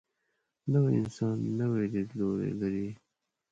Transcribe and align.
نوی 0.71 0.93
انسان 1.01 1.37
نوی 1.59 1.83
لیدلوری 1.93 2.51
لري 2.61 2.87